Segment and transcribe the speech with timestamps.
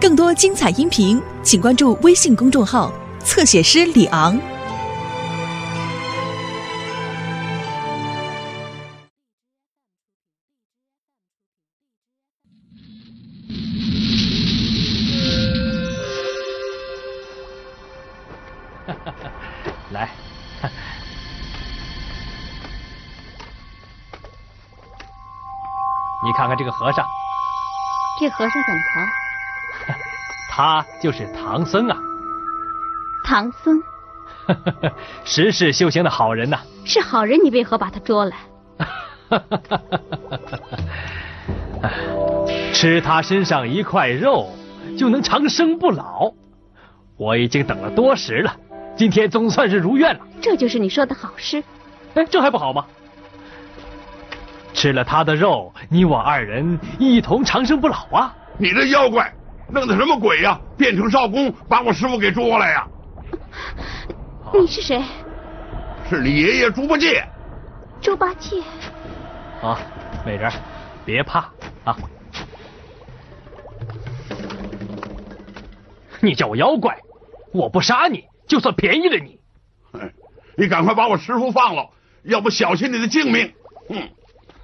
[0.00, 2.92] 更多精彩音频，请关注微信公众号
[3.24, 4.38] “侧写师李昂”。
[19.90, 20.08] 来，
[26.24, 27.04] 你看看这个和尚，
[28.20, 29.27] 这和尚怎么了？
[30.58, 31.96] 他就是唐僧啊，
[33.24, 33.80] 唐僧
[35.24, 38.36] 十世修行的好人呐、是好人，你为何把他捉来？
[42.74, 44.50] 吃他身上一块肉，
[44.98, 46.32] 就能长生不老。
[47.16, 48.56] 我已经等了多时了，
[48.96, 50.20] 今天总算是如愿了。
[50.40, 51.62] 这就是你说的好事。
[52.14, 52.84] 哎，这还不好吗？
[54.74, 58.34] 吃了他的肉，你我二人一同长生不老啊！
[58.58, 59.32] 你这妖怪
[59.70, 62.88] 弄的什么鬼呀、变成少公把我师傅给捉来呀、
[64.54, 65.02] 你是谁？
[66.08, 67.22] 是你爷爷猪八戒。
[68.00, 68.62] 猪八戒。
[69.62, 69.78] 啊，
[70.24, 70.50] 美人，
[71.04, 71.40] 别怕
[71.84, 71.96] 啊！
[76.20, 76.98] 你叫我妖怪，
[77.52, 79.38] 我不杀你，就算便宜了你。
[79.92, 80.12] 哎，
[80.56, 81.90] 你赶快把我师傅放了，
[82.22, 83.52] 要不小心你的性命。
[83.90, 84.08] 嗯，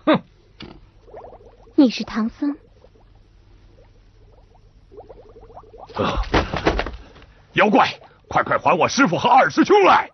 [0.07, 0.23] 哼，
[1.75, 2.57] 你是唐僧，
[5.97, 6.19] 呃
[7.55, 7.89] 妖怪，
[8.29, 10.11] 快快还我师傅和二师兄来！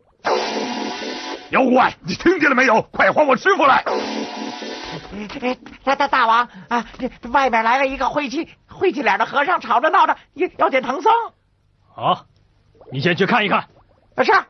[1.51, 2.83] 妖怪，你听见了没有？
[2.83, 3.83] 快还我师傅来！
[5.41, 11.11] 哎， 大大大王啊，这外面来了一个晦气晦气脸的和尚，吵着闹着要要见唐僧。
[11.89, 12.27] 好，
[12.93, 13.61] 你先去看一看。
[14.17, 14.33] 啊是，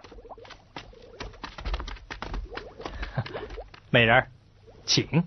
[3.91, 4.27] 美人，
[4.84, 5.25] 请。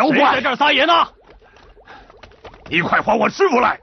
[0.00, 1.06] 妖怪在这儿撒野呢？
[2.70, 3.78] 你快还我师傅来！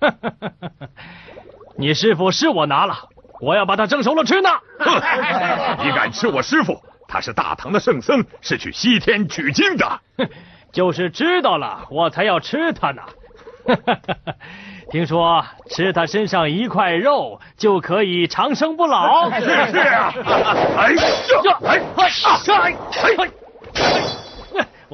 [1.78, 2.96] 你师傅是我拿了，
[3.40, 4.50] 我要把他蒸熟了吃呢。
[4.80, 5.00] 哼，
[5.84, 6.82] 你敢吃我师傅？
[7.06, 10.00] 他是大唐的圣僧，是去西天取经的。
[10.72, 13.02] 就是知道了，我才要吃他呢。
[14.90, 19.30] 听说吃他身上一块肉就可以长生不老。
[19.30, 20.12] 是是啊！
[20.76, 21.00] 哎呀，
[21.64, 22.10] 哎哎
[22.48, 23.30] 哎哎！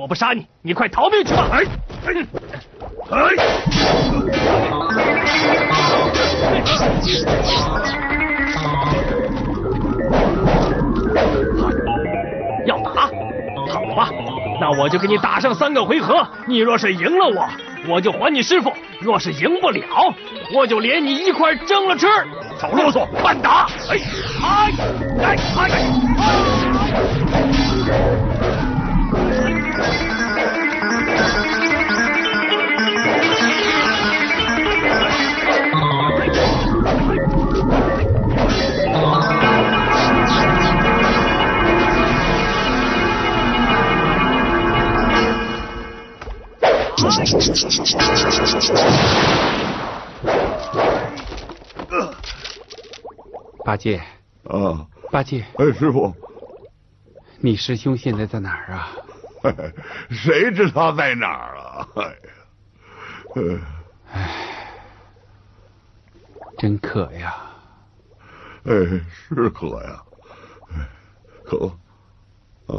[0.00, 1.46] 我不杀你，你快逃命去吧！
[1.52, 1.62] 哎
[2.06, 2.14] 哎
[3.10, 3.18] 哎！
[12.64, 13.10] 要打，
[13.68, 14.08] 好吧，
[14.58, 16.26] 那我就给你打上三个回合。
[16.46, 17.46] 你若是赢了我，
[17.86, 18.72] 我就还你师傅；
[19.02, 19.82] 若是赢不了，
[20.54, 22.06] 我就连你一块蒸了吃。
[22.58, 23.66] 少啰嗦，慢打！
[23.90, 24.00] 哎
[24.42, 24.72] 哎
[25.22, 25.68] 哎哎！
[53.64, 54.00] 八戒，
[54.44, 56.14] 啊，八戒，哎，师傅，
[57.40, 58.92] 你师兄现在在哪儿啊？
[60.10, 61.88] 谁知道在哪儿啊？
[61.96, 62.12] 哎呀，
[63.34, 63.58] 呃
[66.58, 67.34] 真渴呀！
[68.64, 68.72] 哎，
[69.28, 70.02] 是渴呀，
[70.72, 70.88] 哎，
[71.44, 71.66] 渴，
[72.66, 72.76] 啊，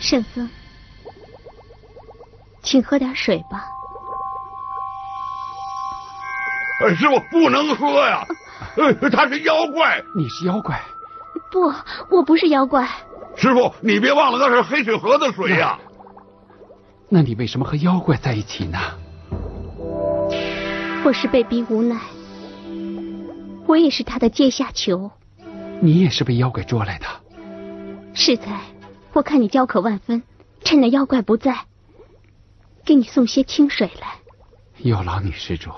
[0.00, 0.48] 圣僧，
[2.62, 3.66] 请喝点水吧。
[6.80, 8.24] 哎，师傅不能喝呀，
[8.76, 10.02] 哎，他是妖怪。
[10.16, 10.80] 你是妖怪？
[11.50, 11.70] 不，
[12.08, 12.88] 我不是妖怪。
[13.36, 15.78] 师傅，你别忘了那是黑水河的水呀。
[17.10, 18.78] 那你为什么和妖怪在一起呢？
[21.04, 21.96] 我是被逼无奈，
[23.68, 25.10] 我也是他的阶下囚。
[25.80, 27.06] 你也是被妖怪捉来的？
[28.14, 28.62] 适才，
[29.12, 30.22] 我看你焦渴万分，
[30.64, 31.66] 趁那妖怪不在，
[32.84, 34.16] 给你送些清水来，
[34.78, 35.70] 有劳女施主。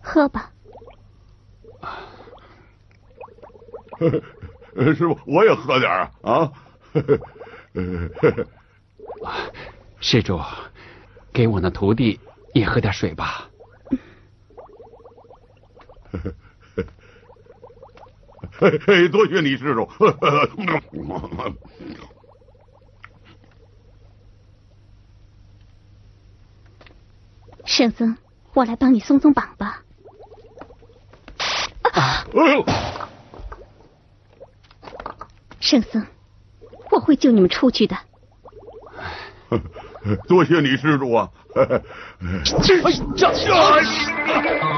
[0.00, 0.52] 喝吧。
[4.76, 6.52] 呃 师傅，我也喝点儿 啊。
[10.00, 10.40] 施主，
[11.32, 12.18] 给我那徒弟
[12.54, 13.49] 也喝点水吧。
[18.58, 19.88] 嘿嘿多谢你施主。
[27.64, 28.16] 圣僧，
[28.54, 29.82] 我来帮你松松绑吧。
[31.92, 32.64] 哎呦！
[35.60, 36.06] 圣僧，
[36.90, 37.96] 我会救你们出去的。
[40.26, 41.30] 多谢你施主啊！
[41.54, 41.80] 哎，
[42.44, 42.82] 这
[43.16, 44.69] 这。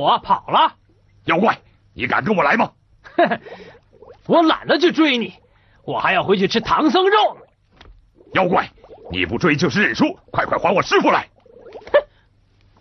[0.00, 0.72] 我，跑了！
[1.26, 1.58] 妖怪，
[1.92, 2.70] 你敢跟我来吗？
[4.26, 5.34] 我懒得去追你，
[5.84, 7.36] 我还要回去吃唐僧肉。
[8.32, 8.70] 妖怪，
[9.12, 11.28] 你不追就是认输，快快还我师傅来！
[11.92, 12.00] 哼，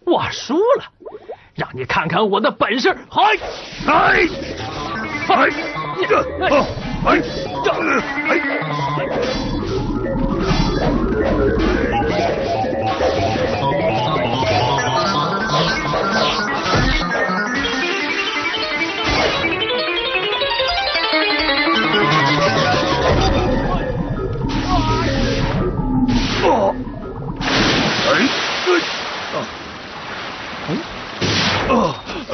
[0.13, 0.85] 我输了，
[1.55, 2.95] 让你看看我的本事！
[3.09, 3.21] 嗨，
[3.87, 4.27] 哎，
[5.27, 5.49] 哎！
[6.07, 6.17] 这，
[7.05, 7.19] 哎，
[7.65, 7.71] 这，
[8.29, 8.31] 哎，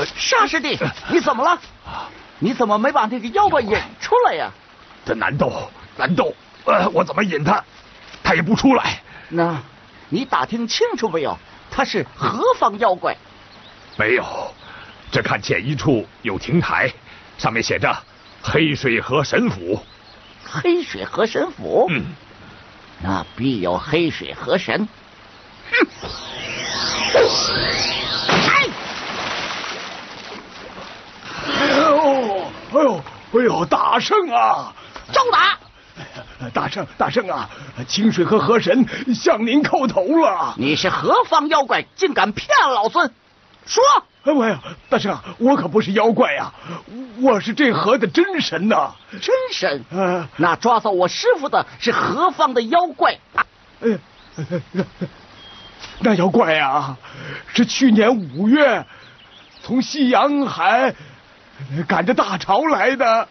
[0.05, 0.77] 沙师弟，
[1.09, 1.59] 你怎么了？
[2.39, 4.51] 你怎么没把那个妖怪引出来呀？
[5.05, 6.27] 这难道难道
[6.65, 7.63] 呃，我怎么引他，
[8.23, 9.01] 他也不出来？
[9.29, 9.61] 那，
[10.09, 11.37] 你打听清楚没有？
[11.71, 13.15] 他是何方妖怪？
[13.97, 14.53] 没有，
[15.11, 16.91] 只看见一处有亭台，
[17.37, 17.95] 上面写着
[18.43, 19.79] “黑水河神府”。
[20.43, 21.87] 黑水河神府？
[21.89, 22.05] 嗯，
[23.01, 24.87] 那必有黑水河神。
[25.71, 25.87] 哼！
[32.75, 33.01] 哎呦，
[33.31, 34.73] 哎呦，大圣啊！
[35.13, 35.57] 招打！
[36.53, 37.49] 大圣，大圣啊！
[37.87, 40.53] 清水河河神向您叩头了。
[40.57, 43.09] 你是何方妖怪，竟敢骗老孙？
[43.65, 43.81] 说！
[44.23, 46.51] 哎呀，大圣，我可不是妖怪呀，
[47.21, 48.91] 我是这河的真神呐！
[49.21, 49.85] 真神？
[50.35, 53.17] 那抓走我师傅的是何方的妖怪？
[53.81, 53.97] 哎，
[55.99, 56.97] 那妖怪呀，
[57.53, 58.85] 是去年五月
[59.63, 60.93] 从西洋海。
[61.87, 63.27] 赶着大潮来的，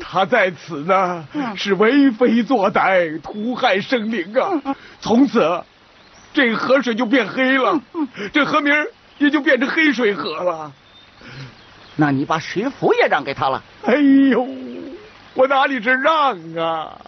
[0.00, 4.74] 他在此呢，是为非作歹，屠害生灵啊！
[5.00, 5.62] 从此，
[6.32, 7.80] 这河水就变黑了，
[8.32, 8.74] 这河名
[9.18, 10.72] 也就变成黑水河了。
[11.96, 13.62] 那你把水府也让给他了？
[13.84, 13.94] 哎
[14.30, 14.46] 呦，
[15.34, 16.98] 我哪里是让啊？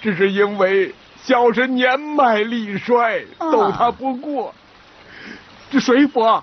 [0.00, 4.54] 只是因为小神年迈力衰，斗他不过，
[5.70, 6.42] 这水府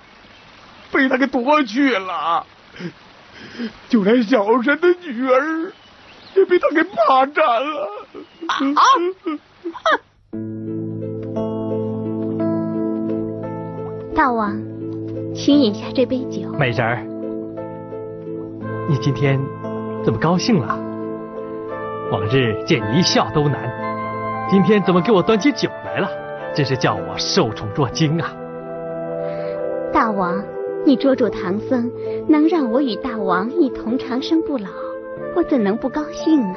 [0.92, 2.44] 被他给夺去了。
[3.88, 5.72] 就连小神的女儿
[6.36, 7.88] 也被他给霸占了。
[8.48, 8.82] 啊！
[14.14, 14.60] 大王，
[15.34, 16.52] 请饮下这杯酒。
[16.58, 17.04] 美人儿，
[18.88, 19.40] 你今天
[20.04, 20.78] 怎么高兴了？
[22.12, 23.70] 往日见你一笑都难，
[24.50, 26.08] 今天怎么给我端起酒来了？
[26.52, 28.32] 真是叫我受宠若惊啊！
[29.92, 30.42] 大王。
[30.84, 31.90] 你捉住唐僧，
[32.28, 34.68] 能让我与大王一同长生不老，
[35.36, 36.56] 我怎能不高兴呢？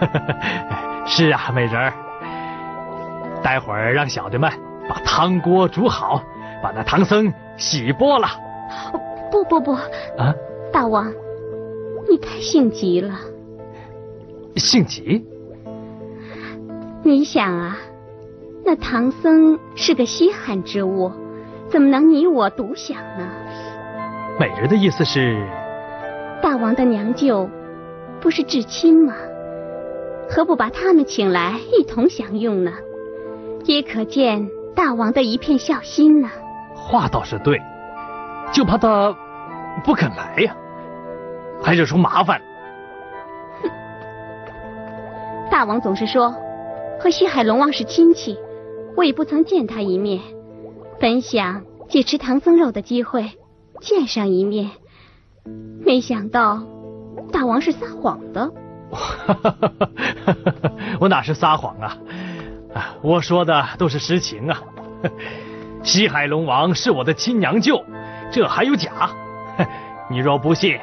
[1.06, 1.92] 是啊，美人儿，
[3.42, 4.50] 待会儿让小的们
[4.88, 6.22] 把汤锅煮好，
[6.62, 8.28] 把那唐僧洗剥了。
[9.30, 10.34] 不不不，啊，
[10.72, 11.12] 大王，
[12.08, 13.14] 你太性急了。
[14.56, 15.24] 性急？
[17.02, 17.78] 你想啊，
[18.64, 21.10] 那唐僧是个稀罕之物，
[21.68, 23.28] 怎么能你我独享呢？
[24.40, 25.46] 美人的意思是，
[26.42, 27.46] 大王的娘舅
[28.22, 29.14] 不是至亲吗？
[30.30, 32.72] 何不把他们请来一同享用呢？
[33.66, 36.30] 也可见大王的一片孝心呢。
[36.74, 37.60] 话倒是对，
[38.50, 39.14] 就怕他
[39.84, 40.56] 不肯来呀，
[41.62, 42.40] 还惹出麻烦。
[43.62, 43.68] 哼，
[45.50, 46.34] 大王总是说
[46.98, 48.38] 和西海龙王是亲戚，
[48.96, 50.22] 我也不曾见他一面，
[50.98, 53.32] 本想借吃唐僧肉的机会。
[53.80, 54.70] 见上一面，
[55.84, 56.62] 没想到
[57.32, 58.52] 大王是撒谎的。
[61.00, 61.96] 我哪是撒谎啊？
[63.02, 64.62] 我说的都是实情啊！
[65.82, 67.82] 西海龙王是我的亲娘舅，
[68.30, 69.10] 这还有假？
[70.10, 70.78] 你若不信，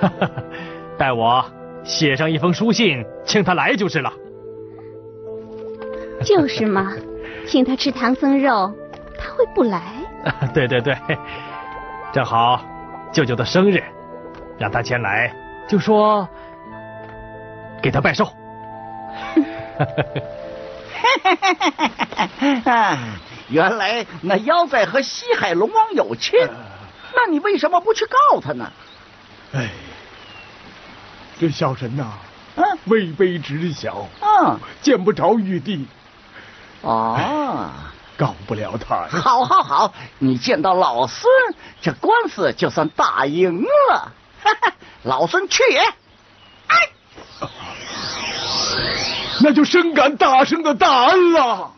[0.98, 1.44] 待我
[1.84, 4.12] 写上一封书信，请他来就是了。
[6.24, 6.92] 就是嘛，
[7.46, 8.72] 请他吃唐僧肉，
[9.16, 9.94] 他会不来？
[10.52, 10.96] 对对对，
[12.12, 12.60] 正好
[13.12, 13.84] 舅舅的生日，
[14.58, 15.34] 让他前来，
[15.68, 16.28] 就说
[17.82, 18.24] 给他拜寿。
[22.64, 22.98] 啊，
[23.48, 26.36] 原来那妖怪和西海龙王有亲，
[27.14, 28.72] 那你为什么不去告他呢？
[29.52, 29.68] 哎，
[31.38, 32.12] 这小神呐、
[32.56, 34.58] 嗯位卑职小，啊。
[34.80, 35.86] 见不着玉帝，
[36.82, 37.70] 哦，
[38.18, 39.06] 告不了他。
[39.08, 41.30] 好，好，好，你见到老孙，
[41.80, 44.12] 这官司就算打赢了。
[44.42, 45.78] 哈哈，老孙去也。
[46.66, 46.76] 哎
[49.40, 51.72] 那就深感大圣的大恩了。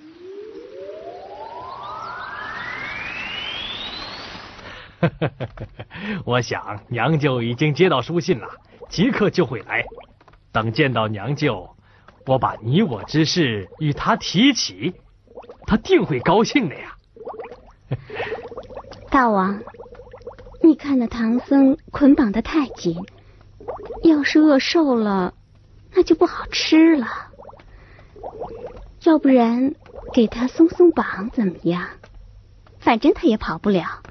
[6.25, 8.49] 我想娘舅已经接到书信了，
[8.88, 9.85] 即刻就会来。
[10.52, 11.76] 等见到娘舅，
[12.26, 14.94] 我把你我之事与他提起，
[15.66, 16.97] 他定会高兴的呀。
[19.11, 19.62] 大王，
[20.62, 22.97] 你看那唐僧捆绑的太紧，
[24.02, 25.35] 要是饿瘦了，
[25.92, 27.06] 那就不好吃了。
[29.02, 29.75] 要不然
[30.12, 31.88] 给他松松绑怎么样？
[32.78, 34.02] 反正他也跑不了。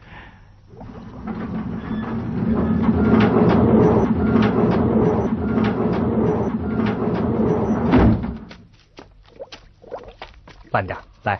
[10.71, 11.37] 慢点，来，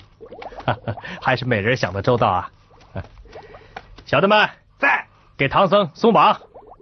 [1.22, 2.50] 还是美人想的周到啊！
[4.06, 5.06] 小的们，在
[5.38, 6.40] 给唐僧松绑，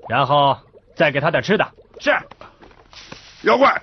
[0.08, 0.58] 然后
[0.96, 1.68] 再给他点吃的。
[2.00, 2.12] 是，
[3.44, 3.82] 妖怪，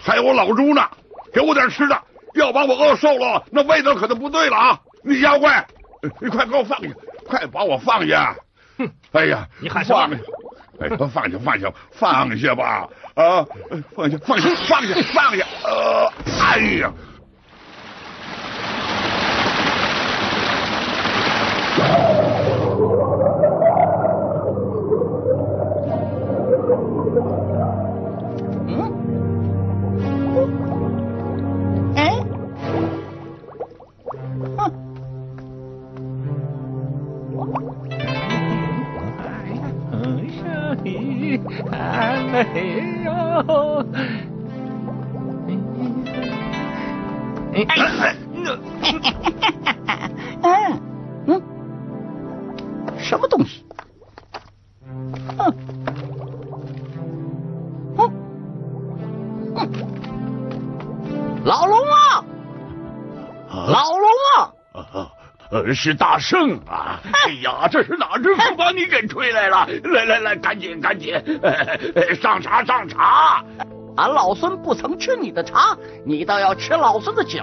[0.00, 0.88] 还有我老猪呢，
[1.32, 2.02] 给我点吃的，
[2.34, 4.80] 要把我饿瘦了，那味道可就不对了啊！
[5.02, 5.66] 你妖怪，
[6.20, 6.88] 你快给我放下，
[7.26, 8.34] 快把我放下！
[8.78, 10.22] 哼，哎呀，你喊什么放下！
[10.80, 12.88] 哎，放下，放下，放下吧！
[13.14, 13.44] 啊，
[13.94, 15.44] 放下，放下，放下，放下！
[15.64, 16.92] 呃，哎呀！
[65.68, 66.98] 呃，是大圣啊！
[67.04, 69.68] 哎呀，这是哪只风把你给吹来了？
[69.84, 73.44] 来来来，赶紧赶紧，呃上茶上茶！
[73.96, 77.42] 俺老孙不曾吃你的茶，你倒要吃老孙的酒。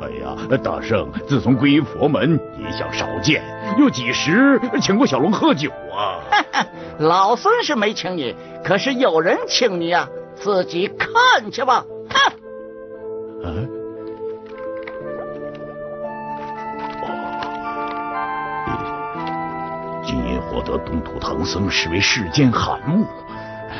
[0.00, 3.42] 哎呀，大圣，自从皈依佛门，一向少见，
[3.78, 6.22] 又几时请过小龙喝酒啊？
[7.00, 11.84] 老孙是没请你，可是有人请你啊、自己看去吧。
[20.66, 23.06] 得东土唐僧视为世间罕物，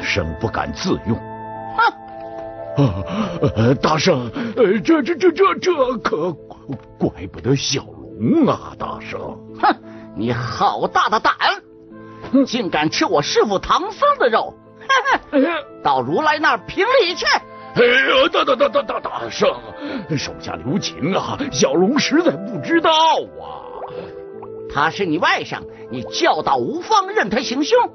[0.03, 1.19] 生不敢自用。
[2.77, 2.95] 哼，啊，
[3.57, 6.33] 呃，大圣，呃，这这这这这可
[6.97, 9.21] 怪不得小龙啊，大圣。
[9.61, 9.75] 哼，
[10.15, 11.35] 你好大的胆，
[12.47, 14.55] 竟敢吃我师傅唐僧的肉！
[15.83, 17.27] 到如来那儿评理去。
[17.27, 19.51] 哎呀，大大大大大大圣，
[20.17, 21.37] 手下留情啊！
[21.51, 23.66] 小龙实在不知道啊。
[24.77, 27.91] 他是你外甥，你教导无方，任他行凶，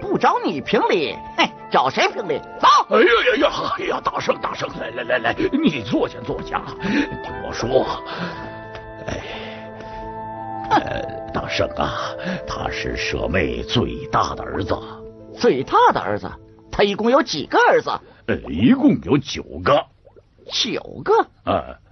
[0.00, 2.38] 不找你评理，嘿，找谁评理？
[2.58, 2.68] 走！
[2.88, 3.74] 哎呀呀呀！
[3.78, 7.84] 哎呀，大圣大圣，来来来来，你坐下坐下，听我说。
[9.06, 9.20] 哎，
[10.70, 11.92] 呃，大圣啊，
[12.46, 14.74] 他是舍妹最大的儿子，
[15.38, 16.32] 最大的儿子，
[16.70, 17.90] 他一共有几个儿子？
[18.24, 19.84] 呃，一共有九个。
[20.50, 21.12] 九个。
[21.44, 21.62] 呃，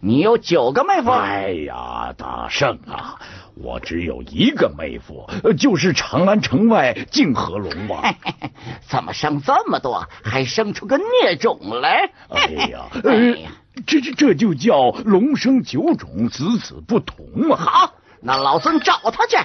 [0.00, 1.10] 你有九个妹夫？
[1.10, 3.18] 哎呀，大圣啊，
[3.56, 8.14] 我只有一个妹夫，呃就是长安城外泾河龙王。
[8.88, 12.10] 怎么生这么多，还生出个孽种来？
[12.28, 13.50] 哎呀， 哎呃呀，
[13.86, 17.56] 这这这就叫龙生九种，子子不同啊！
[17.58, 19.36] 好，那老孙找他去。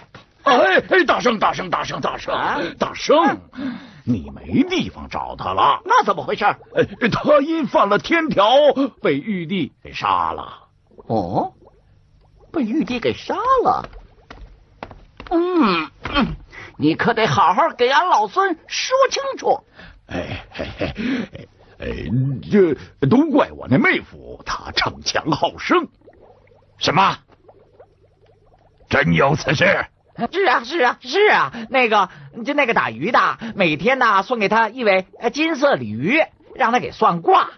[0.43, 3.39] 哎哎，大圣大圣大圣大圣啊大圣，
[4.03, 5.81] 你没地方找他了。
[5.85, 6.45] 那怎么回事？
[6.73, 8.45] 呃，他因犯了天条，
[9.01, 10.67] 被玉帝给杀了。
[11.07, 11.53] 哦，
[12.51, 13.89] 被玉帝给杀了。
[15.29, 16.35] 嗯，嗯
[16.77, 19.63] 你可得好好给俺老孙说清楚。
[20.07, 21.47] 哎嘿嘿，
[21.79, 21.87] 哎，
[22.51, 25.87] 这都怪我那妹夫，他逞强好胜。
[26.77, 27.17] 什么？
[28.89, 29.87] 真有此事？
[30.31, 31.51] 是啊，是啊，是啊。
[31.69, 32.09] 那个，
[32.45, 36.21] 就那个打鱼的，每天呢送给他一尾金色鲤鱼，
[36.55, 37.49] 让他给算卦，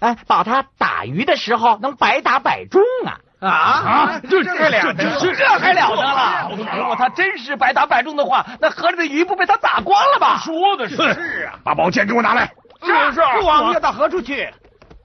[0.00, 3.20] 哎，保他打鱼的时候能百打百中啊。
[3.40, 6.50] 啊，这这了得，这还了得了！
[6.78, 10.38] 如果他真是百打百中的话，那河里的鱼不被他打光了吧？
[10.38, 12.54] 说的是，是啊，把宝剑给我拿来。
[12.82, 14.48] 是是，父王要到何处去？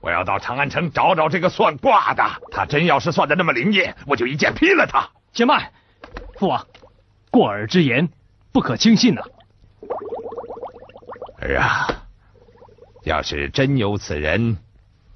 [0.02, 2.24] 我要到长安城找找这个算卦的。
[2.50, 5.10] 他真要是算的那么灵验，我就一剑劈了他。
[5.34, 5.72] 且慢，
[6.40, 6.66] 父王，
[7.32, 8.10] 过耳之言
[8.52, 9.22] 不可轻信呐。
[11.42, 11.88] 儿啊，
[13.04, 14.58] 要是真有此人，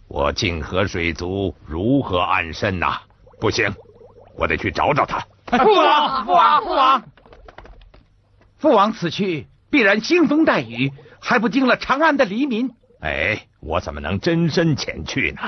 [0.08, 3.01] 我泾河水族如何安身呐？
[3.39, 3.74] 不行，
[4.36, 5.20] 我得去找找他。
[5.46, 7.03] 父王，父王，父王，
[8.58, 12.74] 父王此去必然腥风带雨，还不惊了长安的黎民。
[13.01, 15.41] 哎，我怎么能真身前去呢？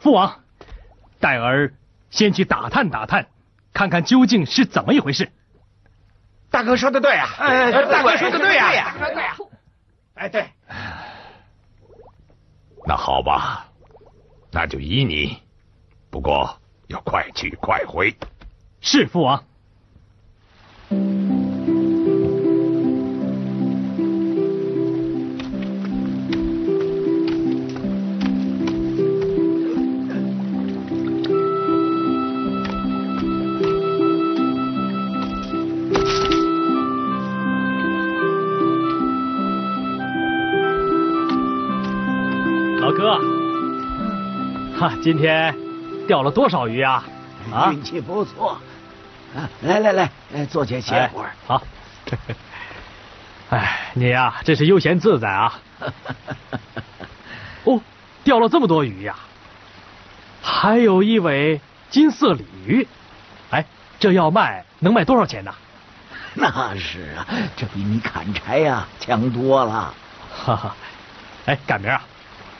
[0.00, 0.40] 父王，
[1.20, 1.72] 待儿
[2.10, 3.28] 先去打探打探，
[3.72, 5.32] 看看究竟是怎么一回事。
[6.52, 7.28] 大哥说的对啊，
[7.90, 9.36] 大哥说的对呀，对呀。
[10.14, 10.46] 哎，对。
[12.86, 13.66] 那好吧，
[14.52, 15.42] 那就依你。
[16.10, 16.56] 不过。
[16.88, 18.14] 要快去快回，
[18.82, 19.42] 是父王。
[45.02, 45.54] 今天。
[46.06, 47.04] 钓了多少鱼啊？
[47.52, 48.58] 啊，运气不错。
[49.34, 50.10] 啊，来来来，
[50.46, 51.32] 坐下歇会儿。
[51.46, 51.62] 好。
[53.50, 55.60] 哎，你呀，真是悠闲自在啊。
[57.64, 57.80] 哦，
[58.24, 59.14] 钓了这么多鱼呀，
[60.42, 62.86] 还有一尾金色鲤鱼。
[63.50, 63.64] 哎，
[64.00, 65.54] 这要卖能卖多少钱呢？
[66.34, 69.94] 那是啊，这比你砍柴呀强多了。
[70.34, 70.74] 哈哈。
[71.46, 72.02] 哎，赶明儿啊，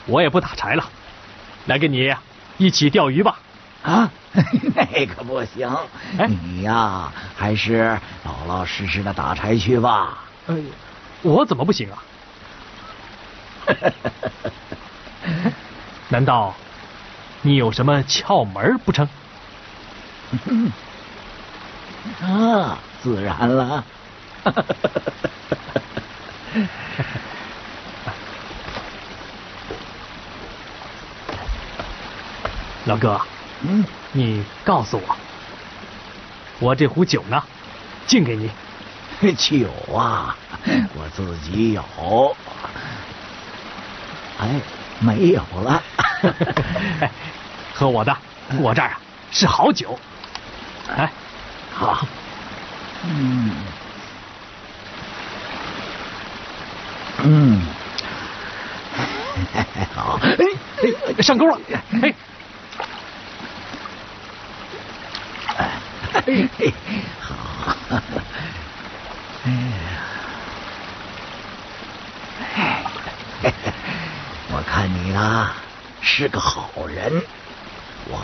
[0.06, 0.84] 我也不打柴了，
[1.66, 2.14] 来给你。
[2.58, 3.38] 一起钓鱼吧！
[3.82, 4.10] 啊，
[4.74, 5.68] 那可不行！
[6.28, 10.18] 你呀，还是老老实实的打柴去吧。
[10.46, 10.54] 哎，
[11.22, 12.02] 我怎么不行啊？
[16.08, 16.54] 难道
[17.42, 19.08] 你有什么窍门不成？
[22.22, 23.84] 啊，自然了。
[32.92, 33.18] 老哥，
[33.62, 35.16] 嗯，你告诉我，
[36.60, 37.42] 我这壶酒呢，
[38.06, 38.50] 敬给你。
[39.34, 40.36] 酒啊，
[40.94, 42.36] 我自己有。
[44.38, 44.60] 哎，
[45.00, 45.82] 没有了。
[47.72, 48.14] 喝我的，
[48.58, 49.00] 我这儿啊
[49.30, 49.98] 是好酒。
[50.94, 51.10] 哎，
[51.72, 52.06] 好。
[53.04, 53.52] 嗯。
[57.22, 57.62] 嗯。
[59.96, 60.20] 好。
[60.20, 61.58] 哎，上钩了。
[62.02, 62.14] 哎。
[66.24, 66.72] 嘿嘿，
[67.20, 69.84] 好，哎呀，
[73.42, 73.52] 哎，
[74.50, 75.50] 我看你呢
[76.00, 77.22] 是个好人，
[78.08, 78.18] 我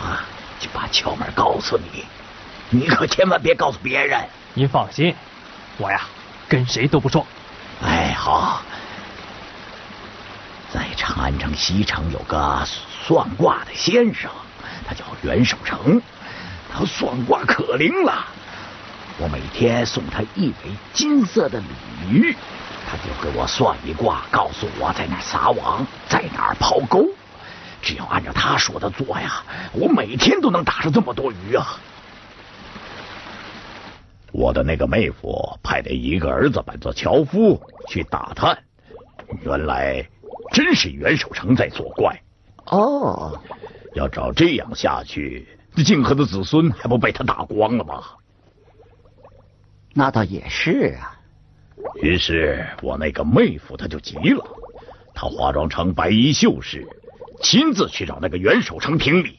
[0.59, 2.05] 就把窍门告诉你，
[2.71, 4.19] 你可千万别告诉别人。
[4.55, 5.15] 您放心，
[5.77, 6.01] 我呀
[6.47, 7.27] 跟谁都不说。
[7.83, 8.63] 哎，好，
[10.73, 12.65] 在长安城西城有个
[13.05, 14.31] 算卦的先生，
[14.87, 16.01] 他叫袁守诚。
[16.71, 18.27] 他算卦可灵了，
[19.21, 20.55] 我每天送他一枚
[20.93, 21.65] 金色的鲤
[22.09, 22.33] 鱼，
[22.87, 27.05] 他就给我算一卦，告诉我在哪撒网，在哪抛钩。
[27.81, 31.77] 只要按照他说的做呀，我每天都能打上这么多鱼啊！
[34.31, 38.57] 我的那个妹夫派的一个儿子扮作樵夫去打探，
[39.41, 40.07] 原来
[40.53, 42.21] 真是袁守诚在作怪。
[42.67, 43.37] 哦，
[43.95, 45.45] 要照这样下去。
[45.75, 48.01] 这泾河的子孙还不被他打光了吗？
[49.99, 51.11] 那倒也是啊。
[52.01, 54.41] 于是我那个妹夫他就急了，
[55.13, 56.87] 他化妆成白衣秀士，
[57.41, 59.37] 亲自去找那个袁守诚评理。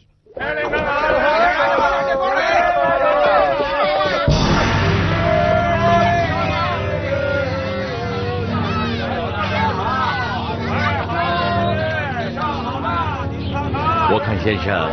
[14.13, 14.91] 我看先生。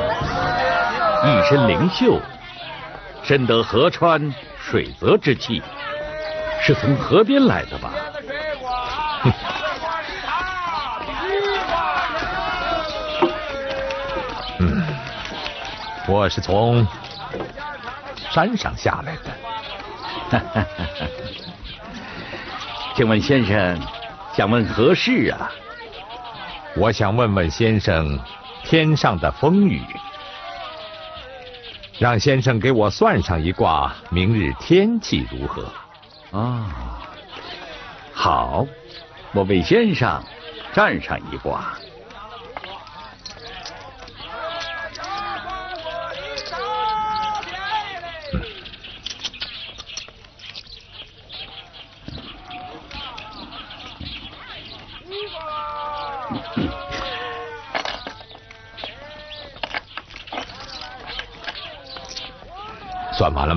[1.25, 2.21] 一身灵秀，
[3.21, 4.33] 深得河川
[4.69, 5.63] 水泽之气，
[6.61, 7.93] 是从河边来的吧？
[14.59, 14.83] 嗯，
[16.05, 16.85] 我是从
[18.29, 20.67] 山上下来的。
[22.93, 23.79] 请问先生，
[24.35, 25.49] 想问何事啊？
[26.75, 28.19] 我想问问先生，
[28.65, 29.81] 天上的风雨，
[31.99, 35.65] 让先生给我算上一卦，明日天气如何？
[36.37, 37.01] 啊，
[38.13, 38.67] 好，
[39.33, 40.21] 我为先生
[40.73, 41.75] 占上一卦。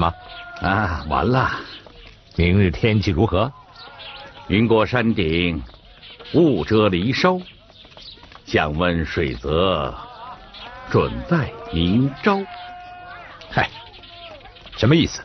[0.01, 0.15] 吗？
[0.63, 1.51] 啊，完了。
[2.37, 3.53] 明日天气如何？
[4.49, 5.63] 云过山顶，
[6.33, 7.39] 雾遮离梢。
[8.47, 9.95] 想问水泽，
[10.91, 12.41] 准在明朝。
[13.51, 13.69] 嗨，
[14.77, 15.23] 什么意思？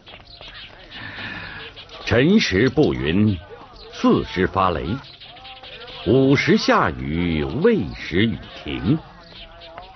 [2.06, 3.36] 辰时不云，
[3.94, 4.86] 巳时发雷，
[6.06, 9.00] 午时下雨，未时雨停。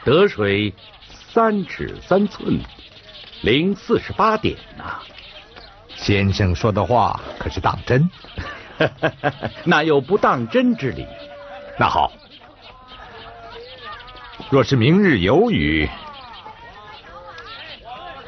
[0.04, 0.74] 得水
[1.12, 2.60] 三尺三寸，
[3.42, 5.00] 零四十八点呐。
[5.96, 8.10] 先生说的话可是当真？
[9.66, 11.06] 哪有不当真之理？
[11.78, 12.12] 那好，
[14.50, 15.90] 若是明日有雨，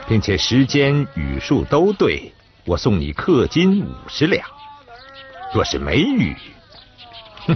[0.07, 2.33] 并且时间、雨数都对，
[2.65, 4.43] 我送你氪金五十两；
[5.53, 6.35] 若是没雨，
[7.47, 7.55] 哼，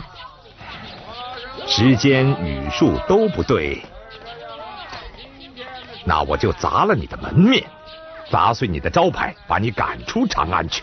[1.67, 3.83] 时间、雨数都不对，
[6.05, 7.63] 那我就砸了你的门面。
[8.31, 10.81] 砸碎你的招牌，把你赶出长安去。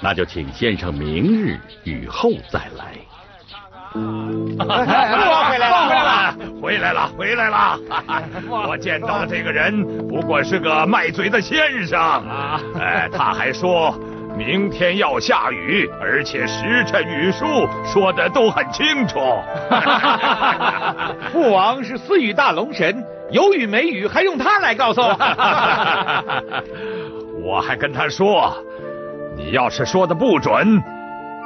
[0.00, 2.94] 那就请先生明日雨后再来。
[3.92, 7.78] 父王回来了，回来了，回来了！
[8.50, 12.00] 我见到的这个人不过是个卖嘴的先生。
[12.80, 13.96] 哎，他还说
[14.36, 17.46] 明天要下雨，而且时辰、雨数
[17.84, 19.20] 说的都很清楚。
[21.30, 23.06] 父王是私语大龙神。
[23.34, 25.00] 有雨没雨还用他来告诉？
[27.42, 28.56] 我还跟他说，
[29.36, 30.80] 你要是说的不准，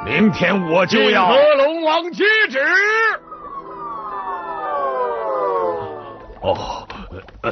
[0.05, 1.27] 明天我就要。
[1.29, 2.59] 和龙王接旨。
[6.41, 6.87] 哦，
[7.41, 7.51] 呃，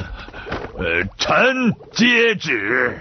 [0.78, 2.96] 呃，臣接旨。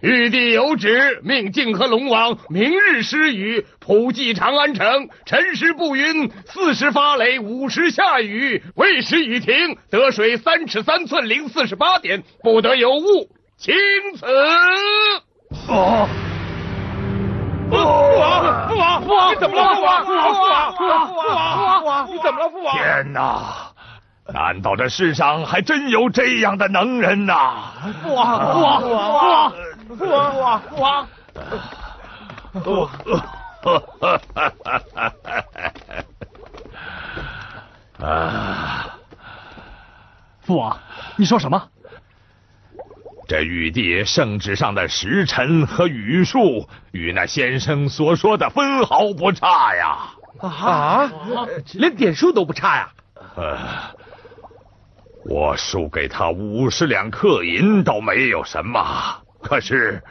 [0.00, 5.10] 玉帝有旨，命泾河龙王明日施雨，普济长安城。
[5.26, 9.76] 辰时不云，巳时发雷，午时下雨，未时雨停。
[9.90, 13.28] 得水三尺三寸零四十八点，不得有误。
[13.58, 13.74] 钦
[14.16, 14.24] 此。
[15.68, 16.08] 哦，
[17.68, 19.74] 父王，父王，父王，你怎么了？
[19.74, 22.48] 父王，父王，父王，父王，父王，你怎么了？
[22.48, 22.74] 父王！
[22.74, 23.69] 天哪！
[24.32, 27.72] 难道这世上还真有这样的能人呐？
[28.02, 29.52] 父王，父王，父王。
[29.98, 31.06] 父王，父王，父王，
[38.00, 38.96] 啊！
[40.40, 40.78] 父王，
[41.16, 41.68] 你说什么？
[43.28, 49.98] 这玉帝圣旨上的时辰和雨数，与那先生所说的分毫不差呀！
[50.40, 51.10] 啊，
[51.74, 52.88] 连点数都不差呀！
[53.36, 53.56] 呃，
[55.30, 59.22] 我输给他五十两克银，倒没有什么。
[59.40, 60.02] 可是，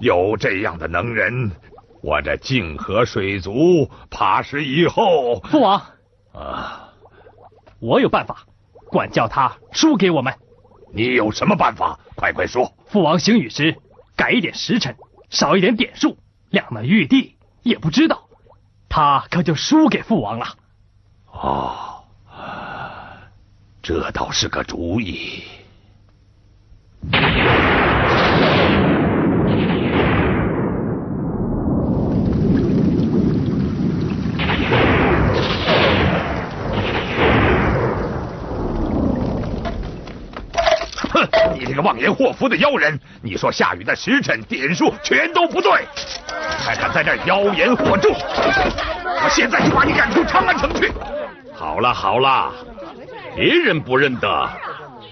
[0.00, 1.50] 有这样的能人，
[2.02, 5.40] 我这泾河水族怕是以后。
[5.40, 5.80] 父王
[6.34, 6.92] 啊，
[7.80, 8.44] 我有办法，
[8.90, 10.34] 管教他输给我们。
[10.92, 11.98] 你有什么办法？
[12.14, 12.74] 快快说。
[12.84, 13.78] 父王行雨时
[14.14, 14.94] 改一点时辰，
[15.30, 16.18] 少一点点数，
[16.50, 18.28] 两那玉帝也不知道，
[18.90, 20.46] 他可就输给父王了。
[21.32, 21.95] 哦，
[23.88, 25.44] 这倒是个主意。
[41.08, 42.98] 哼你这个妄言祸福的妖人！
[43.22, 45.70] 你说下雨的时辰、点数全都不对，
[46.58, 48.12] 还敢在这妖言惑众！
[48.12, 50.90] 我现在就把你赶出长安城去！
[51.54, 52.52] 好了好了，
[53.36, 54.50] 别人不认得，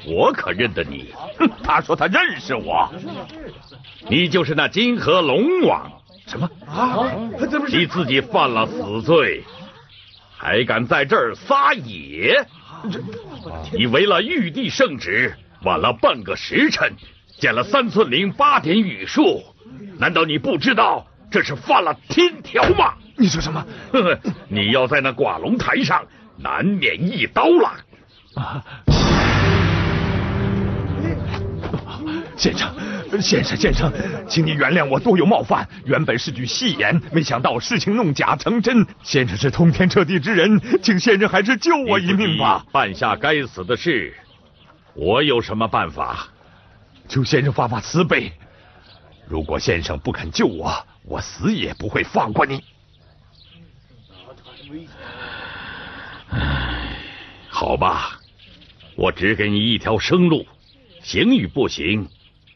[0.07, 1.13] 我可认得你。
[1.39, 2.91] 哼，他说他认识我，
[4.09, 5.93] 你就是那金河龙王。
[6.27, 7.07] 什么啊？
[7.39, 7.69] 怎么？
[7.69, 9.45] 你自己犯了死罪，
[10.39, 12.43] 还敢在这儿撒野？
[13.75, 15.37] 你违了玉帝圣旨。
[15.65, 16.93] 晚了半个时辰，
[17.39, 19.43] 减了三寸零八点雨数，
[19.99, 22.95] 难道你不知道这是犯了天条吗？
[23.17, 23.65] 你说什么？
[24.49, 26.07] 你要在那挂龙台上，
[26.39, 27.73] 难免一刀了。
[28.35, 28.65] 啊！
[32.37, 32.69] 先生，
[33.21, 33.93] 先生，先生，
[34.29, 35.67] 请你原谅我多有冒犯。
[35.85, 38.87] 原本是句戏言，没想到事情弄假成真。
[39.03, 42.67] 先生是通天彻地之人，请先生还是救我一命吧。
[42.73, 44.15] 办下该死的事，
[44.95, 46.29] 我有什么办法？
[47.09, 48.33] 求先生发发慈悲。
[49.29, 52.63] 如果先生不肯救我，我死也不会放过你。
[56.31, 56.97] 唉，
[57.49, 58.19] 好吧，
[58.97, 60.47] 我只给你一条生路，
[61.03, 62.09] 行与不行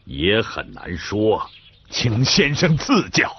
[0.05, 1.51] 也很难说，
[1.91, 3.35] 请先生赐教。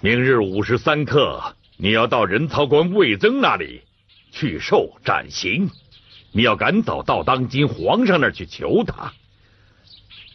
[0.00, 3.82] 明日午时三刻，你要到人曹官魏增那里
[4.30, 5.68] 去受斩刑，
[6.30, 9.12] 你要赶早到当今皇上那儿去求他。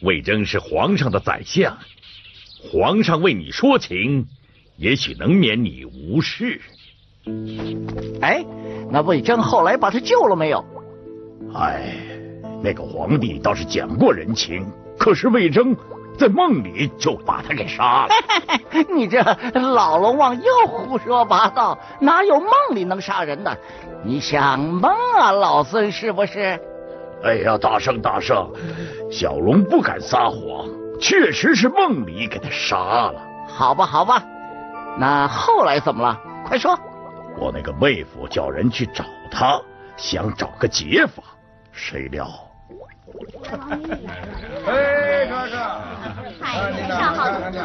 [0.02, 1.78] 魏征是皇上的宰相，
[2.70, 4.26] 皇上为你说情，
[4.76, 6.60] 也许能免你无事。
[8.20, 8.44] 哎，
[8.92, 10.62] 那魏征后来把他救了没有？
[11.58, 11.94] 哎，
[12.62, 15.74] 那个皇帝倒是讲过人情，可是魏征
[16.18, 18.14] 在梦里就把他给杀了。
[18.94, 19.22] 你这
[19.54, 23.56] 老龙王又胡说八道，哪有梦里能杀人的？
[24.04, 26.60] 你想蒙啊，老孙是不是？
[27.24, 28.50] 哎呀，大圣大圣，
[29.10, 30.68] 小龙不敢撒谎，
[31.00, 33.14] 确实是梦里给他杀了。
[33.48, 34.22] 好吧好吧，
[34.98, 36.20] 那后来怎么了？
[36.46, 36.78] 快说。
[37.38, 39.60] 我那个妹夫叫人去找他，
[39.96, 41.22] 想找个解法，
[41.76, 42.26] 谁料……
[44.66, 45.56] 哎，哥哥，
[46.40, 47.62] 海天上好的丝绸，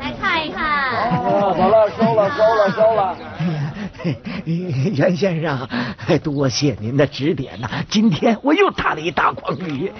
[0.00, 0.90] 来看一看。
[1.22, 3.16] 好了，收了，收了，收了。
[4.94, 5.68] 袁先生，
[6.24, 7.68] 多谢您的指点呐！
[7.88, 9.92] 今天我又打了一大筐鱼，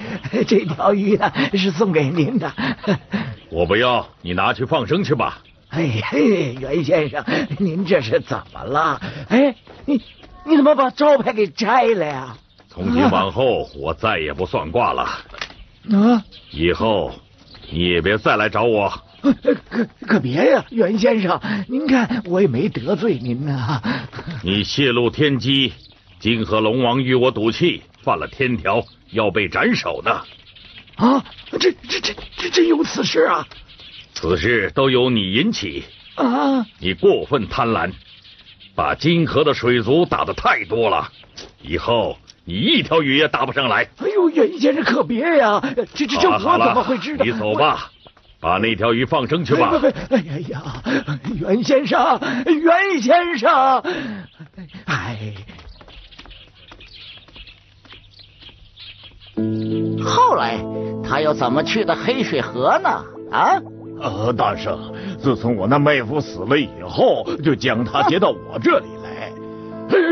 [0.48, 2.50] 这条鱼呢是送给您的。
[3.50, 5.38] 我不要，你拿去放生去吧。
[5.68, 7.24] 哎嘿，袁先生，
[7.58, 9.00] 您这是怎么了？
[9.28, 10.02] 哎，你
[10.46, 12.38] 你怎么把招牌给摘了呀？
[12.68, 15.02] 从今往后，我再也不算卦了。
[15.90, 16.22] 啊！
[16.50, 17.12] 以后
[17.70, 18.92] 你也别再来找我。
[19.68, 23.82] 可可别呀，袁先生，您看我也没得罪您呢。
[24.42, 25.72] 你泄露天机，
[26.20, 30.12] 泾河龙王与我赌气，犯了天条，要被斩首的。
[30.94, 31.24] 啊！
[31.58, 33.46] 这这这这真有此事啊！
[34.12, 36.64] 此事都由你引起啊！
[36.78, 37.90] 你过分贪婪，
[38.76, 41.08] 把金河的水族打的太多了，
[41.62, 43.88] 以后你一条鱼也打不上来。
[43.96, 45.60] 哎呦，袁先生可别呀！
[45.94, 47.24] 这这这我怎么会知道？
[47.24, 47.90] 你走吧。
[48.38, 49.72] 把那条鱼放生去吧！
[50.10, 50.82] 哎呀呀，
[51.40, 53.82] 袁先生，袁先生，
[54.84, 55.32] 哎，
[60.04, 60.60] 后来
[61.02, 62.90] 他又怎么去的黑水河呢？
[63.32, 63.58] 啊？
[64.02, 64.94] 呃，大圣，
[65.26, 69.32] 自从我那妹夫死了以后，就将他接到我这里来。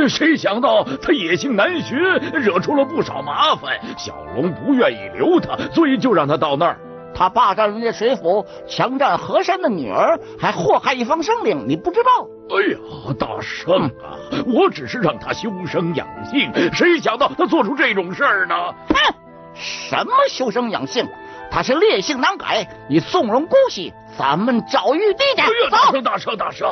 [0.09, 1.97] 谁想到他野性难寻，
[2.33, 3.79] 惹出了不少麻烦。
[3.97, 6.81] 小龙不愿意留他，所以就让他到那儿。
[7.15, 12.27] 他霸占人家水府，强占河山的女儿，还祸害一方生灵，你不知道？
[12.51, 14.19] 哎呀，大圣啊，
[14.53, 18.57] 我只是让他修身养性，谁想到他做出这种事儿呢？
[18.89, 19.15] 哼，
[19.55, 21.07] 什么修身养性？
[21.53, 25.43] 他是烈性难改，你纵容姑息，咱们找玉帝去。
[25.43, 26.69] 哎呀，大圣大圣大圣，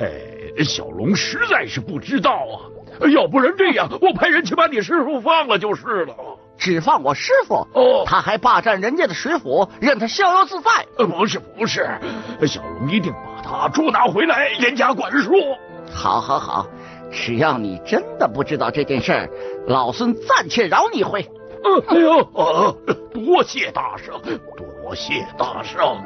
[0.00, 6.14] 哎，小龙实在是不知道啊，要不然这样，我派人去把你师傅放了就是了。
[6.58, 10.70] 只放我师傅哦，他还霸占人家的水府，任他逍遥自在。
[10.96, 11.86] 呃，不是不是，
[12.46, 15.32] 小龙一定把他捉拿回来，严加管束。
[15.92, 16.66] 好，好，好，
[17.12, 19.28] 只要你真的不知道这件事，
[19.66, 21.28] 老孙暂且饶你一回。
[21.88, 22.22] 哎呦，
[23.12, 24.18] 多谢大圣，
[24.56, 26.02] 多谢大圣。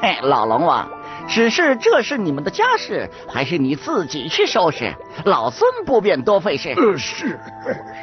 [0.00, 0.88] 嘿，老龙王，
[1.28, 4.94] 只是这是你们的家事，还是你自己去收拾？
[5.24, 6.74] 老孙不便多费事。
[6.76, 7.38] 呃，是。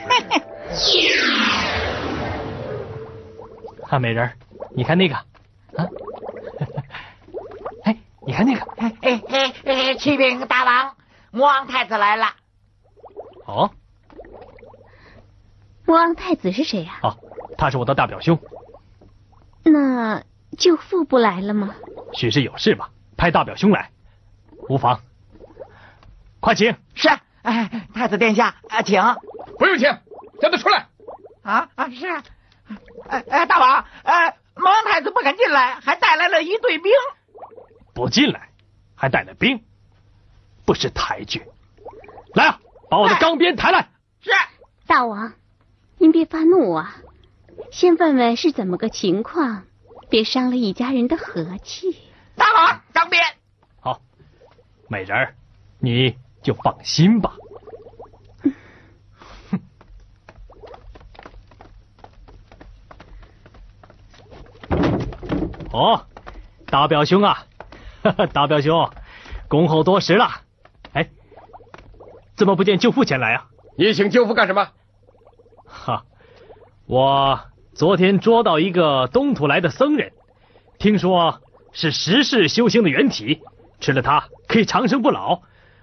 [0.10, 0.42] 嘿嘿。
[3.90, 4.32] 啊，美人，
[4.74, 5.26] 你看那个，啊，
[7.84, 10.96] 哎，你看那个，哎哎哎哎，启禀大王，
[11.32, 12.28] 魔王太子来了。
[13.46, 13.70] 哦，
[15.86, 17.00] 魔王太子是谁呀？
[17.04, 17.18] 哦，
[17.58, 18.40] 他是我的大表兄。
[19.64, 20.24] 那
[20.58, 21.76] 舅父不来了吗？
[22.14, 23.92] 许是有事吧，派大表兄来，
[24.70, 25.02] 无妨。
[26.40, 26.76] 快请。
[26.96, 27.10] 是，
[27.42, 29.02] 哎，太子殿下，啊，请。
[29.58, 29.98] 不用请。
[30.40, 30.88] 叫他出来！
[31.44, 32.08] 啊啊是，
[33.08, 36.92] 哎哎大王，哎魔王太子不肯进来，还带来了一队兵。
[37.94, 38.50] 不进来，
[38.96, 39.64] 还带了兵，
[40.66, 41.44] 不识抬举。
[42.34, 42.60] 来啊，
[42.90, 43.90] 把我的钢鞭抬来。
[44.22, 44.32] 是
[44.88, 45.34] 大王，
[45.98, 46.96] 您别发怒啊，
[47.72, 49.66] 先问问是怎么个情况，
[50.12, 51.98] 别伤了一家人的和气。
[52.36, 53.24] 大王当鞭。
[53.80, 54.02] 好，
[54.90, 55.34] 美人儿，
[55.80, 57.34] 你就放心吧。
[65.72, 66.06] 哦，
[66.66, 67.46] 大表兄啊，
[68.34, 68.92] 大表兄，
[69.48, 70.42] 恭候多时了。
[70.92, 71.10] 哎，
[72.36, 73.48] 怎么不见舅父前来啊？
[73.78, 74.68] 你请舅父干什么？
[75.66, 76.04] 哈，
[76.86, 77.40] 我
[77.74, 80.12] 昨天捉到一个东土来的僧人，
[80.78, 83.42] 听说是十世修行的原体，
[83.80, 85.42] 吃了它可以长生不老。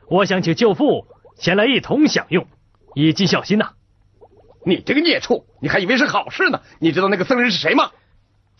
[0.08, 2.46] 我想请舅父前来一同享用，
[2.94, 3.70] 以尽孝心呐。
[4.64, 6.60] 你这个孽畜，你还以为是好事呢？
[6.78, 7.90] 你知道那个僧人是谁吗？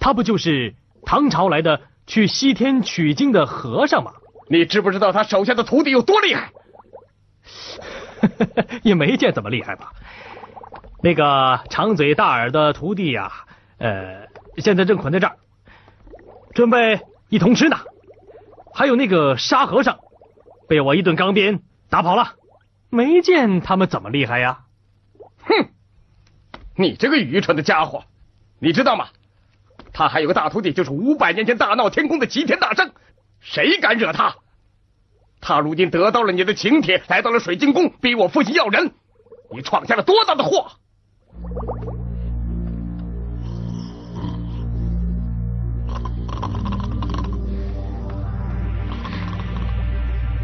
[0.01, 4.13] 他不就是唐朝来的去西天取经的和尚吗？
[4.49, 6.51] 你知不知道他手下的徒弟有多厉害？
[8.83, 9.93] 也没见怎么厉害吧。
[11.01, 13.31] 那个长嘴大耳的徒弟呀，
[13.79, 15.37] 呃，现在正捆在这儿，
[16.55, 17.79] 准备一同吃呢。
[18.75, 19.99] 还有那个沙和尚，
[20.69, 22.35] 被我一顿钢鞭打跑了，
[22.91, 24.65] 没见他们怎么厉害呀。
[25.45, 25.71] 哼，
[26.77, 28.05] 你这个愚蠢的家伙，
[28.59, 29.09] 你知道吗？
[29.93, 32.93] 他还有个大徒弟，就是五百年前大闹天宫的齐天大圣，
[33.41, 34.37] 谁敢惹他？
[35.41, 38.93] 他如今得到了你的请帖，来到了水晶宫，逼我父亲要人，
[39.53, 40.73] 你闯下了多大的祸！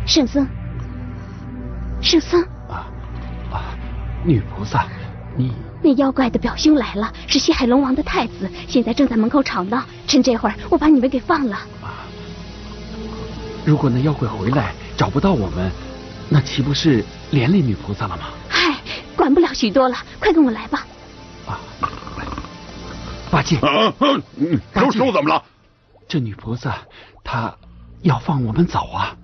[0.07, 0.47] 圣僧，
[2.01, 2.87] 圣僧啊
[3.51, 3.75] 啊！
[4.25, 4.87] 女菩萨，
[5.37, 5.53] 你
[5.83, 9.83] 那妖怪的表兄来了，是西海龙王的太子，现在正在门口吵闹。
[10.07, 11.57] 趁这会儿，我把你们给放了。
[11.83, 12.07] 啊！
[13.65, 15.69] 如果那妖怪回来找不到我们，
[16.29, 18.25] 那岂不是连累女菩萨了吗？
[19.15, 20.85] 嗨，管不了许多了，快跟我来吧。
[21.47, 21.61] 啊！
[23.31, 23.93] 八戒，啊
[24.37, 25.43] 嗯，都说怎么了？
[26.09, 26.77] 这女菩萨
[27.23, 27.55] 她
[28.03, 29.17] 要放我们走啊！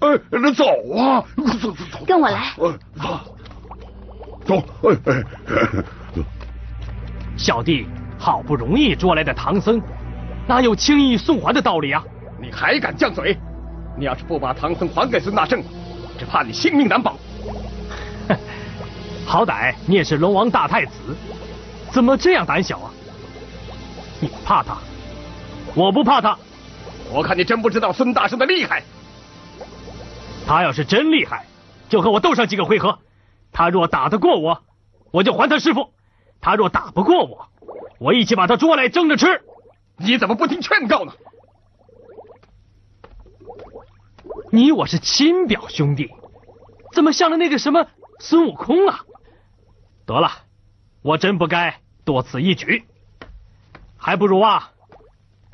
[0.00, 0.64] 哎，那走
[0.96, 1.24] 啊！
[1.36, 2.52] 走走走，跟我来。
[2.56, 2.72] 走
[4.46, 5.24] 走，哎哎，
[7.36, 7.86] 小弟
[8.18, 9.80] 好不容易捉来的唐僧，
[10.46, 12.02] 哪有轻易送还的道理啊？
[12.40, 13.38] 你还敢犟嘴？
[13.98, 15.62] 你要是不把唐僧还给孙大圣，
[16.18, 17.16] 只怕你性命难保。
[19.30, 20.92] 好歹你也是龙王大太子，
[21.92, 22.90] 怎么这样胆小啊？
[24.18, 24.76] 你怕他，
[25.76, 26.36] 我不怕他。
[27.12, 28.82] 我看你真不知道孙大圣的厉害。
[30.48, 31.46] 他要是真厉害，
[31.88, 32.98] 就和我斗上几个回合。
[33.52, 34.62] 他若打得过我，
[35.12, 35.92] 我就还他师傅；
[36.40, 37.46] 他若打不过我，
[38.00, 39.42] 我一起把他捉来蒸着吃。
[39.96, 41.12] 你怎么不听劝告呢？
[44.50, 46.10] 你我是亲表兄弟，
[46.92, 47.86] 怎么像了那个什么
[48.18, 49.04] 孙悟空啊？
[50.10, 50.32] 得了，
[51.02, 52.84] 我真不该多此一举，
[53.96, 54.72] 还不如啊，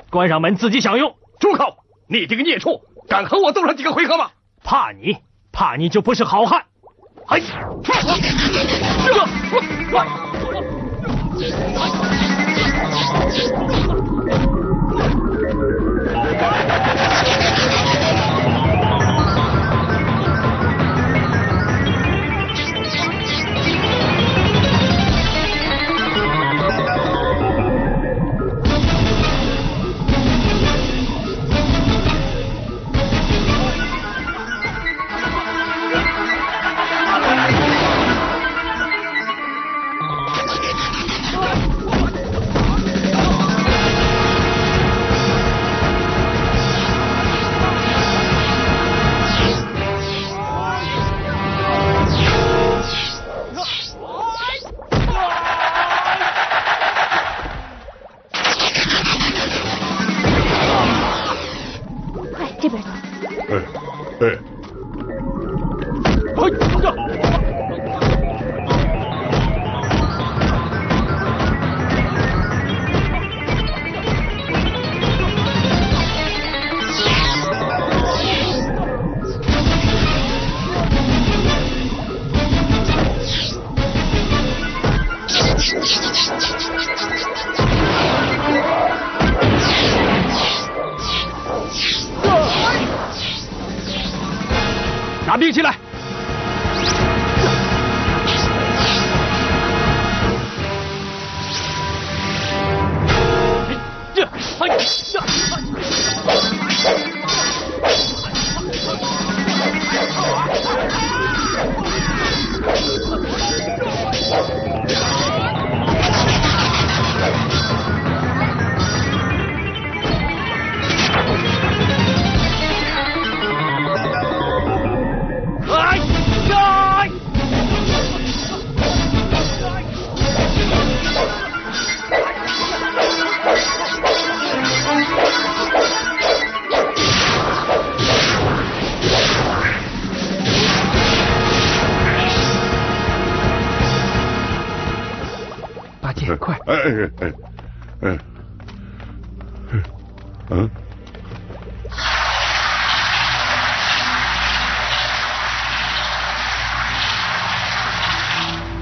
[0.09, 1.15] 关上门自己享用。
[1.39, 1.77] 住口！
[2.07, 4.31] 你这个孽畜，敢和我斗上几个回合吗？
[4.63, 5.17] 怕你，
[5.51, 6.65] 怕你就不是好汉。
[7.27, 7.37] 哎！
[7.37, 7.45] 立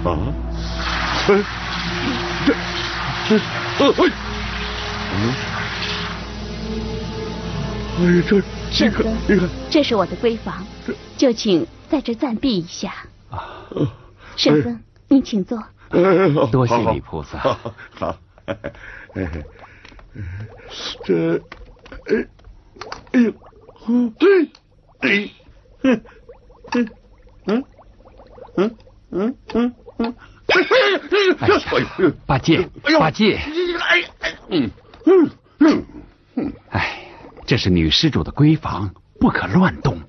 [0.05, 0.33] 啊！
[1.27, 1.43] 哎，
[2.45, 2.53] 这
[3.27, 4.11] 这，哎，
[5.15, 5.33] 嗯，
[7.99, 8.29] 哎，这
[8.71, 10.63] 这个，你看，这是我的闺房，
[11.17, 12.93] 就请在这暂避一下。
[13.31, 13.67] 啊，
[14.35, 15.63] 圣僧，您请坐。
[16.51, 17.39] 多谢李菩萨。
[17.95, 19.43] 好，哎，
[21.03, 21.41] 这，
[22.05, 22.27] 哎，
[23.13, 23.33] 哎呦，
[24.19, 24.49] 对，
[24.99, 25.29] 哎，
[25.81, 26.03] 嗯，
[26.73, 26.89] 嗯，
[27.45, 27.63] 嗯，
[28.55, 28.75] 嗯，
[29.09, 29.75] 嗯，嗯。
[29.97, 30.13] 嗯，
[30.47, 30.61] 哎
[31.47, 32.69] 呀，哎八戒，
[32.99, 34.69] 八戒，哎哎，嗯
[35.05, 35.29] 嗯
[35.59, 35.85] 嗯
[36.35, 37.07] 嗯，哎，
[37.45, 39.99] 这是女施主的闺房，不可乱动。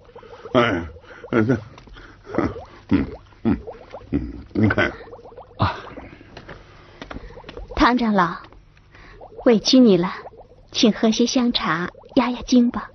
[0.55, 0.87] 哎，
[1.33, 1.59] 嗯
[2.89, 3.07] 嗯
[3.45, 3.57] 嗯
[4.11, 4.91] 嗯，你看
[5.59, 5.75] 啊，
[7.75, 8.37] 唐长老，
[9.45, 10.13] 委屈你了，
[10.73, 12.91] 请喝些香茶压压惊吧。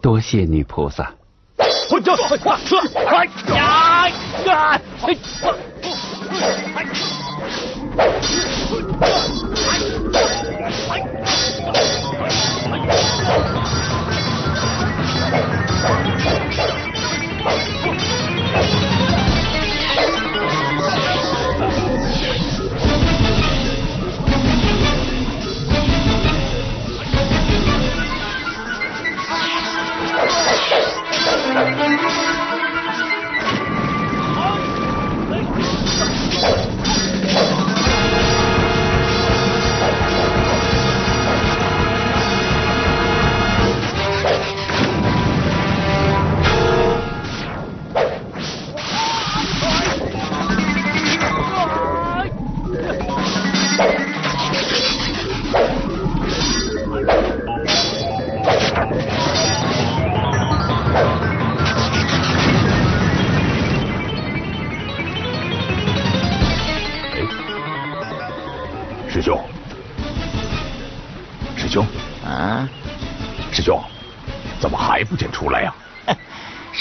[0.00, 1.14] 多谢女菩萨。
[1.90, 3.24] 我叫说，哎
[3.54, 4.80] 呀
[6.40, 6.74] 呀，
[13.26, 13.53] 哎。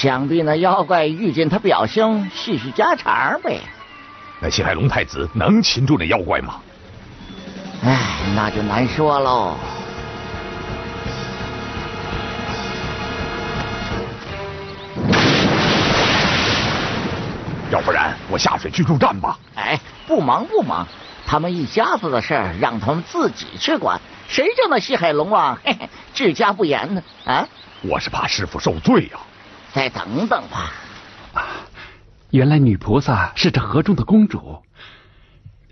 [0.04, 3.62] 想必那妖怪遇见他表兄叙叙家常呗。
[4.42, 6.56] 那西海龙太子能擒住那妖怪吗？
[7.86, 7.98] 哎，
[8.36, 9.56] 那就难说喽。
[17.72, 19.40] 要不然我下水去助战吧。
[19.56, 20.86] 哎，不忙不忙，
[21.26, 27.02] 他们一家子的事儿让他们自己去管，谁叫那西海龙王嘿嘿治家不严呢？
[27.24, 27.48] 啊！
[27.84, 29.18] 我是怕师傅受罪呀。
[29.74, 30.72] 再等等吧。
[31.34, 31.68] 啊
[32.30, 34.58] 原来女菩萨是这河中的公主，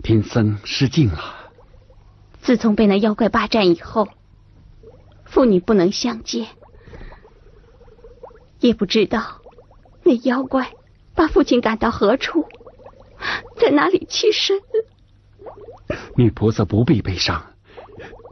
[0.02, 1.34] 贫僧失敬了。
[2.40, 4.08] 自从被那妖怪霸占以后，
[5.24, 6.46] 父女不能相见，
[8.60, 9.40] 也不知道
[10.04, 10.72] 那妖怪
[11.14, 12.48] 把父亲赶到何处，
[13.56, 14.60] 在哪里栖身。
[16.16, 17.54] 女菩萨不必悲伤，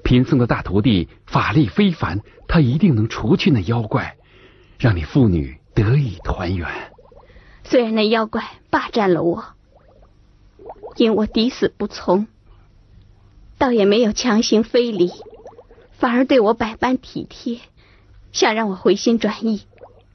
[0.02, 4.16] 贫僧的大徒弟法力非凡，他一定能除去那妖怪，
[4.78, 5.59] 让你父女。
[5.82, 6.68] 得以团圆。
[7.64, 9.44] 虽然那妖怪霸占了我，
[10.96, 12.26] 因我抵死不从，
[13.58, 15.12] 倒也没有强行非礼，
[15.92, 17.60] 反而对我百般体贴，
[18.32, 19.66] 想让我回心转意，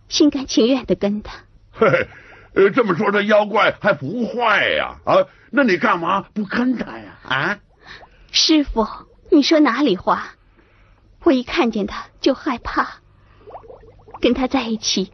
[0.09, 1.43] 心甘情愿的跟他。
[1.72, 2.07] 嘿嘿，
[2.53, 4.99] 呃，这么说这妖怪还不坏呀？
[5.05, 7.20] 啊，那你干嘛不跟他呀？
[7.24, 7.59] 啊，
[8.32, 8.88] 师傅，
[9.32, 10.36] 你说哪里话？
[11.24, 12.99] 我一看见他就害怕，
[14.22, 15.11] 跟他在一起。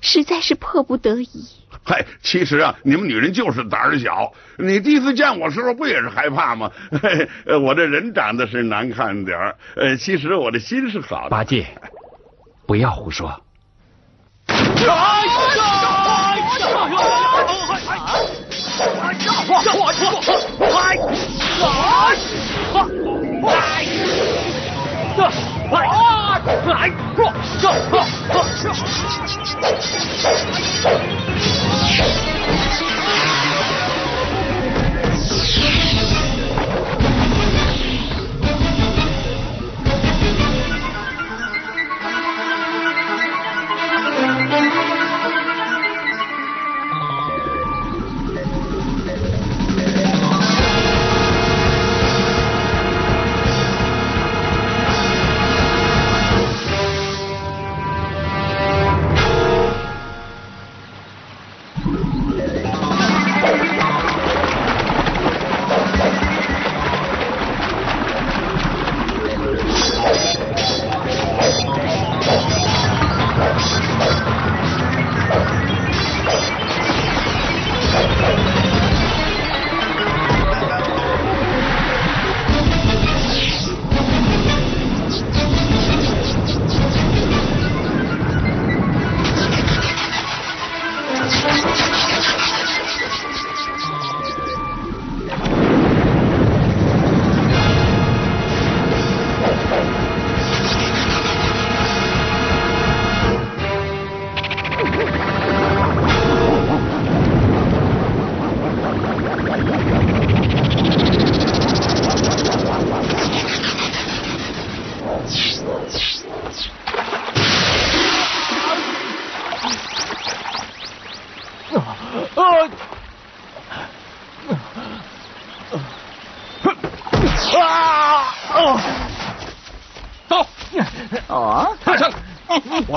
[0.00, 1.28] 实在是迫不得已。
[1.82, 4.32] 嗨，其实啊，你们女人就是胆儿小。
[4.58, 6.70] 你第一次见我时候不也是害怕吗？
[7.62, 11.30] 我这人长得是难看点儿，呃，其实我的心是好的。
[11.30, 11.66] 八戒，
[12.66, 13.28] 不要胡说。
[25.72, 26.40] 啊！
[26.66, 27.72] 来，过，上，
[28.56, 28.74] 上，
[30.82, 31.09] 大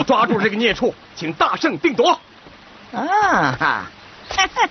[0.04, 2.20] 我抓住这个孽畜，请大圣定夺。
[2.91, 3.86] 啊哈！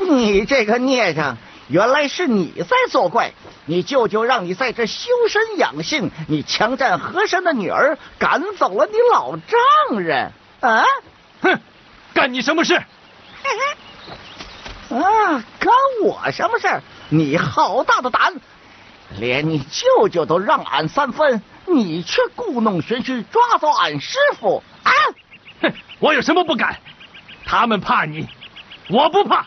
[0.00, 1.36] 你这个孽障，
[1.68, 3.32] 原来是你在作怪。
[3.66, 10.32] 你舅舅让你在这修身养性，你强占和珅的女儿，赶走了你老丈人。
[10.60, 10.82] 啊！
[11.42, 11.60] 哼，
[12.14, 12.76] 干你什么事？
[14.88, 15.74] 啊，干
[16.04, 16.80] 我什么事？
[17.10, 18.32] 你好大的胆！
[19.18, 21.42] 连你舅舅都让俺三分，
[21.72, 24.62] 你却故弄玄虚，抓走俺师傅！
[24.82, 24.92] 啊！
[25.62, 26.78] 哼，我有什么不敢？
[27.44, 28.28] 他们怕你，
[28.88, 29.46] 我不怕。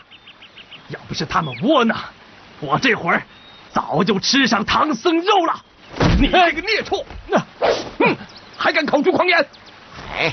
[0.88, 1.98] 要不是他们窝囊，
[2.60, 3.22] 我这会儿
[3.70, 5.64] 早就吃上唐僧肉了。
[6.18, 7.38] 你这个孽畜，那，
[7.98, 8.16] 哼，
[8.56, 9.46] 还敢口出狂言！
[10.14, 10.32] 哎，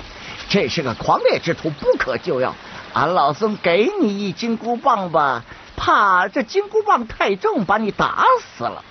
[0.49, 2.55] 这是个狂烈之徒，不可救药。
[2.93, 5.43] 俺老孙给你一金箍棒吧，
[5.75, 8.83] 怕这金箍棒太重，把你打死了。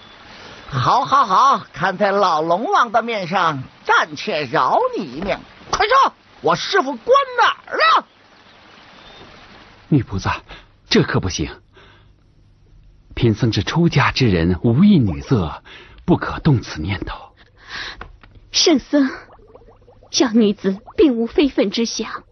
[0.71, 5.39] 好，好，好，看在老龙王的面上，暂且饶你一命。
[5.71, 6.13] 快说，
[6.43, 8.07] 我师傅关哪儿了？
[9.89, 10.43] 女菩萨，
[10.89, 11.51] 这可不行。
[13.15, 15.63] 贫僧是出家之人，无意女色，
[16.05, 17.31] 不可动此念头。
[18.53, 19.11] 圣僧，
[20.11, 22.25] 小女子并无非分之想，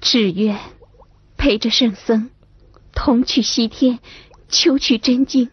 [0.00, 0.58] 只愿
[1.36, 2.30] 陪着圣僧
[2.92, 3.98] 同去西天，
[4.48, 5.50] 求取真经，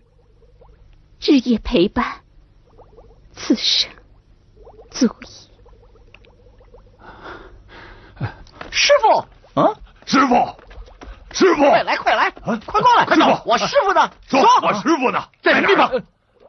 [1.26, 2.22] 日夜陪伴，
[3.32, 3.90] 此生
[4.92, 5.28] 足矣。
[8.70, 9.74] 师傅，啊，
[10.06, 10.36] 师傅，
[11.32, 13.06] 师傅，快来，快来，快过来！
[13.06, 14.12] 师傅，我师傅呢？
[14.28, 15.30] 说，我师傅呢？
[15.42, 15.88] 在什么地方？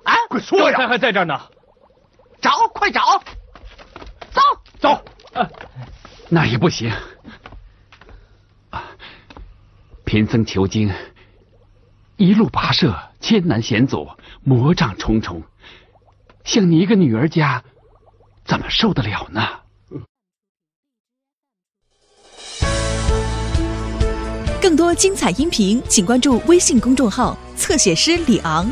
[0.02, 0.76] 啊，快说呀！
[0.76, 1.40] 刚才还在这儿呢。
[2.40, 3.22] 找，快找！
[4.32, 4.40] 走，
[4.80, 5.04] 走。
[6.28, 6.92] 那也不行。
[10.04, 10.92] 贫僧求经，
[12.16, 14.08] 一路跋涉，艰难险阻，
[14.44, 15.42] 魔障重重，
[16.44, 17.62] 像你一个女儿家，
[18.44, 19.42] 怎么受得了呢？
[24.62, 28.70] 更多精彩音频，请关注微信公众号“侧写师李昂”。